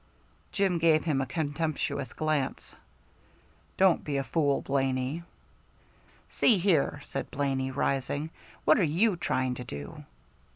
Jim 0.51 0.79
gave 0.79 1.03
him 1.03 1.21
a 1.21 1.27
contemptuous 1.27 2.11
glance. 2.13 2.75
"Don't 3.77 4.03
be 4.03 4.17
a 4.17 4.23
fool, 4.23 4.63
Blaney." 4.63 5.21
"See 6.27 6.57
here," 6.57 7.01
said 7.05 7.29
Blaney, 7.29 7.69
rising; 7.69 8.31
"what 8.65 8.79
are 8.79 8.83
you 9.01 9.15
trying 9.15 9.53
to 9.53 9.63
do?" 9.63 10.03